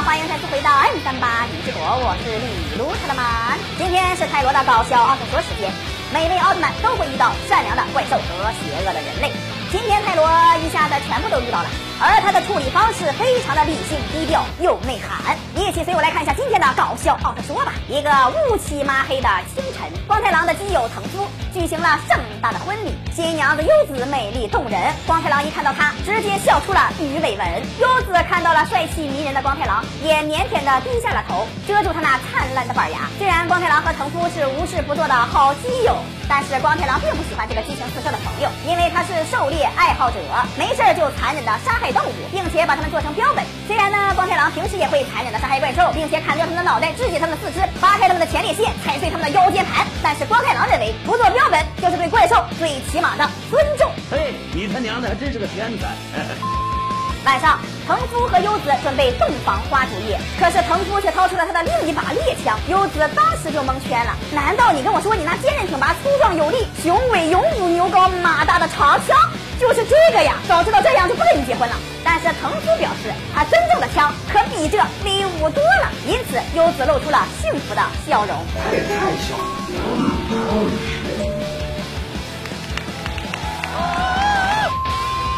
[0.00, 3.58] 欢迎再次回到 M 三八李之国，我是李卢特曼。
[3.76, 5.70] 今天是泰罗的搞笑奥特说时间，
[6.10, 9.30] 每位奥特曼都会遇到善良的怪兽和邪恶的人类。
[9.70, 10.24] 今天泰罗
[10.64, 11.68] 一下子全部都遇到了，
[12.00, 15.36] 而他的处理方式非常的理性低调又内涵。
[15.62, 17.72] 一起随我来看一下今天的搞笑奥特说吧。
[17.88, 18.10] 一个
[18.50, 24.92] 乌漆麻黑的清晨，光太郎的基友藤夫举行了盛大的婚礼，新娘子优子美丽动人。
[25.06, 27.62] 光太郎一看到她，直接笑出了鱼尾纹。
[27.78, 33.06] 优子看到了帅气迷人的光太郎，也腼腆的低下了头，遮住他那灿烂的板牙。
[33.16, 35.96] 虽然光太郎和藤夫是无事不做的好基友。
[36.28, 40.16] 但是光太郎并不喜欢这个激情四射的朋友，因为他是狩猎爱好者，
[40.56, 43.44] 没事就残忍的杀害动物，并且把它们做成标本。
[43.66, 49.86] 虽然呢，光太郎平时也会残忍的杀害怪兽，并且砍掉他们的脑袋，肢解他们的四肢，扒开他们的前列腺，踩碎他们的腰间盘。
[50.02, 53.92] 但是光太郎认为，不做标本就是对怪兽最起码的尊重。
[54.10, 55.88] 嘿，你他娘的还真是个天才！
[57.26, 64.16] 晚上，藤夫和优子准备洞房花烛夜，可是藤夫却掏出了他的另一把猎枪，优子当时就蒙圈了。
[64.32, 69.14] 难道你跟我说你那坚韧挺拔、粗壮有力、雄伟勇武、牛高马大的长枪
[69.62, 70.34] 就是这个呀？
[70.48, 71.76] 早知道这样就不跟你结婚了。
[72.02, 78.36] 但是藤夫表示，他真正的枪可比这威武多了，因此优子露出了幸福的笑容。
[78.58, 79.44] 他也太小了。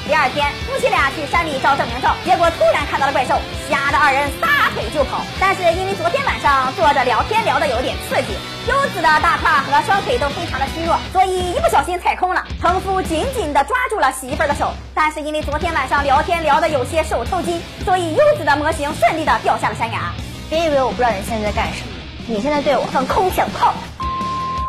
[0.06, 5.22] 第二天，夫妻俩去山里照证明照，结果突然看到了怪兽，吓得二人撒腿就跑。
[5.40, 8.36] 但是因为昨天晚上坐着聊天聊的有点刺激，
[8.68, 12.44] 优子的大胯和双腿都非常的虚弱，所以一不小心踩空了。
[12.60, 20.12] 藤夫紧紧的抓住了媳妇儿的手，但是因为昨天晚上聊天聊的有些手抽筋，所以优子的模型顺利的掉下了山崖。
[20.50, 21.92] 别以为我不知道你现在在干什么，
[22.26, 23.72] 你现在对我放空想炮。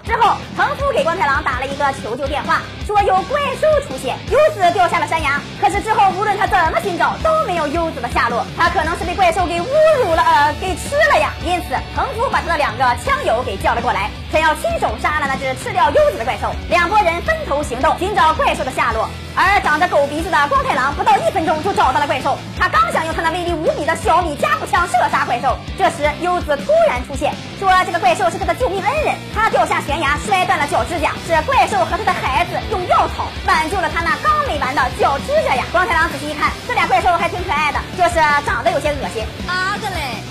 [0.06, 5.42] 之后，藤夫给光太郎打了一个求救电话，说有怪兽出现，优子掉下了山崖。
[5.60, 8.46] 可是之后，无论他怎么寻找，都没有优子的下落。
[8.56, 9.66] 他可能是被怪兽给侮
[10.04, 11.34] 辱了，呃，给吃了呀。
[11.44, 16.54] 因此，藤夫把他的两个枪友给叫了过来，想要亲手杀了那只吃掉优子的怪兽。
[16.70, 19.10] 两拨人分头行动，寻找怪兽的下落。
[19.36, 35.66] 而长着狗鼻子的光太郎不到一分钟就找到了怪兽，他刚想用他那威力无比的小米加步枪射杀怪兽，这时优子突然出现，说这个怪兽是他的救命恩人，他掉下悬崖摔断了脚指甲，是怪兽和他的孩子用药草挽救了他那刚没完的脚指甲呀。
[35.72, 38.16] 光太郎仔细一看，这俩怪兽还挺可爱的，就是
[38.46, 39.22] 长得有些恶心。
[39.48, 40.24] 啊个嘞，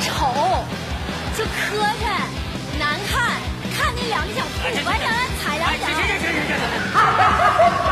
[0.00, 0.24] 丑，
[1.36, 2.08] 就磕碜，
[2.78, 3.36] 难看，
[3.76, 5.86] 看你两脚土，完让人踩两脚。
[5.86, 7.87] 行行行行行。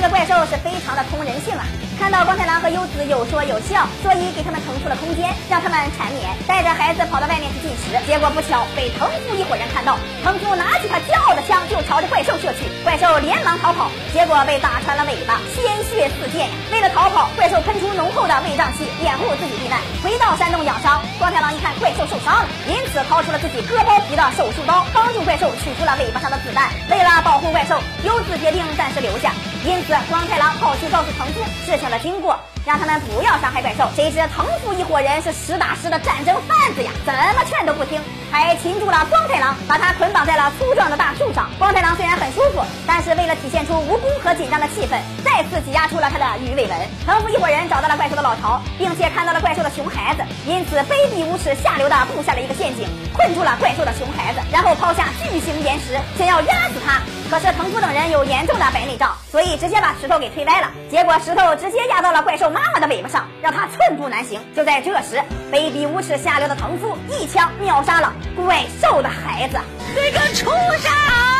[0.00, 1.60] 这个怪兽是非常的通人性啊！
[2.00, 7.92] 看到光太郎和优子有说有笑，所以给他们腾出了空间，让他们缠绵，带着孩子跑到外面去进食。
[8.08, 16.54] 结果不巧被藤夫一伙人看到，藤夫拿起他骄傲的枪就朝着怪兽射去，怪兽连忙逃跑，结果被打穿了尾巴，鲜血四溅呀！
[16.72, 21.04] 为了逃跑，怪兽喷出浓厚的胃胀气，掩护自己避难，回到山洞养伤。
[21.18, 26.72] 光太郎一看怪兽受伤了，因此掏出了自己割包皮的手术刀，帮助怪兽取出了尾巴上的子弹。
[26.88, 27.76] 为了保护怪兽，
[28.08, 29.36] 优子决定暂时留下。
[29.62, 32.34] 因此，光太郎跑去告诉藤夫事情的经过，
[32.66, 33.88] 让他们不要伤害怪兽。
[33.94, 38.00] 谁知藤夫一伙人是实打实的战争贩子呀，怎么劝都不听，
[38.30, 41.48] 还擒住了光太郎，把他捆绑在了粗壮的大树上。
[41.58, 46.76] 光太郎虽然很舒服，但是为了体现出无辜和紧张的气氛，再次挤压出了他的鱼尾纹。
[47.06, 57.00] 藤夫一伙人找到了怪兽的老巢，并且看到了怪兽的熊孩子，因此卑鄙无耻、下流的布下了一个陷阱，困住了怪兽的熊孩子，然后抛下巨型岩石，想要压死他。
[57.30, 60.68] 可是藤夫等人有严重的白内障，所以直接把石头给推歪了。
[60.90, 64.40] 结果石头直接压到了怪兽妈妈的尾巴上，让他寸步难行。
[64.54, 69.58] 就在这时，卑鄙无耻、下流的藤夫一枪秒杀了怪兽的孩子。
[69.94, 71.39] 这个畜生！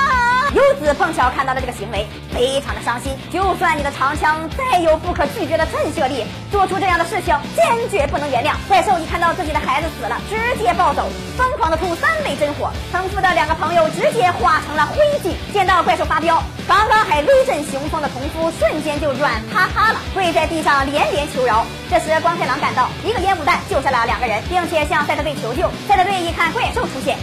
[0.55, 3.13] 优子碰巧看到了这个行为，非常的伤心。
[3.31, 8.55] 就算你的长枪再有不可拒绝的震慑力，做出这样的事情坚决不能原谅。
[8.67, 12.71] 怪兽一看到自己的孩子死了，直接暴走，疯狂的吐三昧真火。
[12.91, 15.35] 曾夫的两个朋友直接化成了灰烬。
[15.53, 21.65] 见到怪兽发飙，刚刚还威震雄风的屠夫瞬间就软趴趴了，跪在地上连连求饶。
[21.89, 25.71] 这时光太郎赶到，一个烟雾弹救下了两个人，并且向赛特队求救。
[25.87, 27.17] 赛特队一看怪兽出现。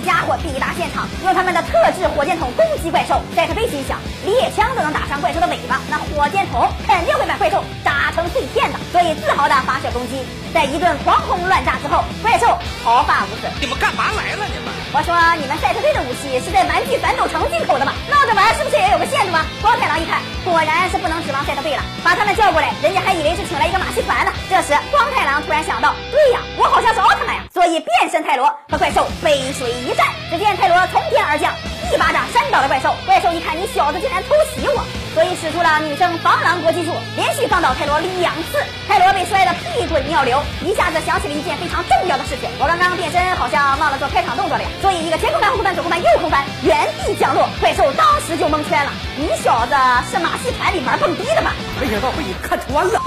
[0.00, 3.20] 家伙抵达现场，用他们的特制火箭筒攻击怪兽。
[3.34, 10.24] 赛特飞心想，猎枪都能打伤怪兽的尾巴，那火箭筒肯定会把怪兽炸成碎片的，所以自豪的发射攻击。
[10.52, 13.50] 在一顿狂轰乱炸之后，怪兽毫发无损。
[13.60, 14.44] 你们干嘛来了？
[14.50, 14.74] 你们？
[14.92, 17.92] 我说你们赛特队的武器是在玩具反斗城进口的吗？
[18.10, 19.46] 闹着玩是不是也有个限度啊？
[19.62, 24.09] 光太郎一看，果然是不能指望赛特队了，把他们叫过来，人家还以为是请来一个马戏团。
[24.50, 30.04] 这时光太郎突然想到，对呀，我好像是奥特曼呀，所以变身泰罗和怪兽背水一战。
[30.28, 31.54] 只见泰罗从天而降，
[31.94, 32.90] 一巴掌扇倒了怪兽。
[33.06, 34.82] 怪兽一看，你小子竟然偷袭我！
[35.14, 38.58] 所以使出了女生防狼搏击术，连续放倒泰罗两次。
[38.88, 44.68] 泰罗被摔得屁滚尿流，一下子想起了一件非常重要的事情：我刚刚变身好像忘了做开场动作了呀。
[44.82, 46.74] 所以一个前空翻、后空翻、左空翻、右空翻，原
[47.06, 47.46] 地降落。
[47.60, 49.78] 怪兽当时就蒙圈了，你小子
[50.10, 51.54] 是马戏团里玩蹦迪的吧？
[51.78, 52.98] 没想到被你看穿了。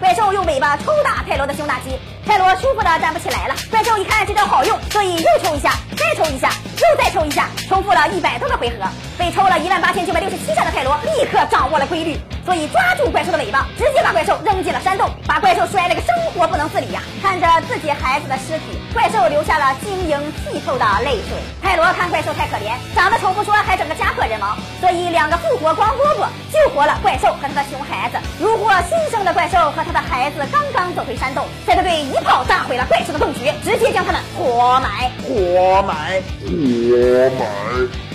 [0.00, 3.54] 怪兽用尾巴抽打泰罗的胸大肌，泰罗舒服的站不起来了。
[3.70, 8.76] 怪兽一看这招好用，所以又抽一下，再抽一下，又再抽一下，重复了一百多个回合。
[9.18, 12.16] 被抽了一万八千九百六十七下的泰罗立刻掌握了规律，
[12.46, 17.02] 所以抓住怪兽的尾巴，直接把怪兽扔进了山洞，把怪兽摔了个生活不能自理呀！
[17.20, 21.36] 看着自己孩子的尸体，怪兽流下了晶莹剔透的泪水。
[21.60, 28.18] 泰罗看怪兽太可怜，长得丑不说，还整个家破人亡，所以两个复活光饽饽救活了怪兽和他的熊孩子。
[28.38, 35.10] 如获新生的怪兽和他的孩子刚刚走回山洞，赛特队一炮炸毁了怪兽的洞穴，直接将他们活埋。
[35.26, 38.07] 活埋，活埋。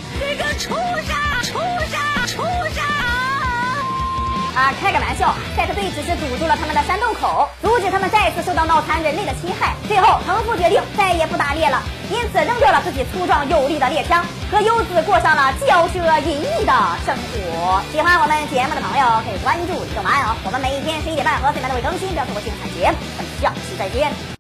[0.64, 1.12] 这个畜生，
[1.44, 1.60] 畜
[1.92, 2.84] 生，畜生！
[4.56, 9.76] 啊，开个玩笑，赛特队只是堵住了他们的山洞口，阻止他们再次受到脑残人类的侵害。
[9.90, 16.74] 最后，藤夫决定再也不打猎了，因此扔掉了自己粗壮有力的猎枪，和优子过上了骄奢淫逸的
[17.06, 17.82] 生活。
[17.92, 22.98] 喜欢我们节目的朋友可以关注动漫哦，我们每天十一点半和最慢都会更新，不要错过精彩节目。
[23.18, 24.33] 咱们下期再见。